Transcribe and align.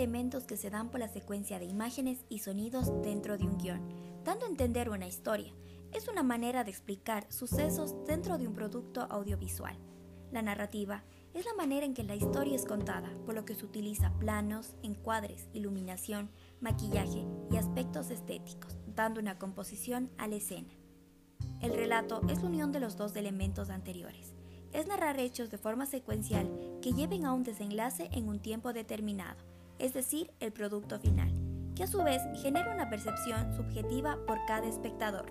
elementos 0.00 0.44
que 0.44 0.56
se 0.56 0.70
dan 0.70 0.90
por 0.90 0.98
la 0.98 1.08
secuencia 1.08 1.58
de 1.58 1.66
imágenes 1.66 2.24
y 2.30 2.38
sonidos 2.38 2.90
dentro 3.02 3.36
de 3.36 3.44
un 3.44 3.58
guion, 3.58 3.86
dando 4.24 4.46
a 4.46 4.48
entender 4.48 4.88
una 4.88 5.06
historia. 5.06 5.52
Es 5.92 6.08
una 6.08 6.22
manera 6.22 6.64
de 6.64 6.70
explicar 6.70 7.30
sucesos 7.30 7.94
dentro 8.06 8.38
de 8.38 8.48
un 8.48 8.54
producto 8.54 9.02
audiovisual. 9.10 9.76
La 10.32 10.40
narrativa 10.40 11.04
es 11.34 11.44
la 11.44 11.52
manera 11.52 11.84
en 11.84 11.92
que 11.92 12.02
la 12.02 12.14
historia 12.14 12.56
es 12.56 12.64
contada, 12.64 13.12
por 13.26 13.34
lo 13.34 13.44
que 13.44 13.54
se 13.54 13.66
utiliza 13.66 14.14
planos, 14.18 14.74
encuadres, 14.82 15.48
iluminación, 15.52 16.30
maquillaje 16.60 17.26
y 17.50 17.58
aspectos 17.58 18.10
estéticos, 18.10 18.78
dando 18.86 19.20
una 19.20 19.38
composición 19.38 20.10
a 20.16 20.28
la 20.28 20.36
escena. 20.36 20.72
El 21.60 21.74
relato 21.74 22.22
es 22.30 22.40
la 22.40 22.48
unión 22.48 22.72
de 22.72 22.80
los 22.80 22.96
dos 22.96 23.14
elementos 23.16 23.68
anteriores. 23.68 24.34
Es 24.72 24.86
narrar 24.86 25.20
hechos 25.20 25.50
de 25.50 25.58
forma 25.58 25.84
secuencial 25.84 26.48
que 26.80 26.94
lleven 26.94 27.26
a 27.26 27.34
un 27.34 27.42
desenlace 27.42 28.08
en 28.12 28.28
un 28.28 28.40
tiempo 28.40 28.72
determinado, 28.72 29.44
es 29.80 29.94
decir, 29.94 30.30
el 30.40 30.52
producto 30.52 31.00
final, 31.00 31.32
que 31.74 31.84
a 31.84 31.86
su 31.86 32.02
vez 32.02 32.20
genera 32.42 32.74
una 32.74 32.90
percepción 32.90 33.54
subjetiva 33.56 34.18
por 34.26 34.38
cada 34.46 34.68
espectador. 34.68 35.26